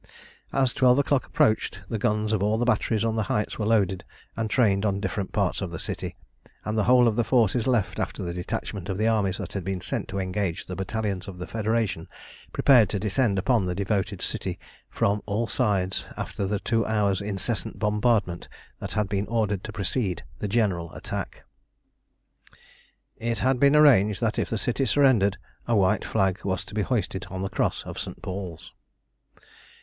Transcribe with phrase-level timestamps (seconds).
[0.51, 4.03] As twelve o'clock approached the guns of all the batteries on the heights were loaded
[4.35, 6.15] and trained on different parts of the city,
[6.65, 9.63] and the whole of the forces left after the detachment of the armies that had
[9.63, 12.07] been sent to engage the battalions of the Federation
[12.51, 14.57] prepared to descend upon the devoted city
[14.89, 18.49] from all sides after the two hours' incessant bombardment
[18.79, 21.43] that had been ordered to precede the general attack.
[23.17, 25.37] It had been arranged that if the city surrendered
[25.67, 28.19] a white flag was to be hoisted on the cross of St.
[28.23, 28.71] Paul's.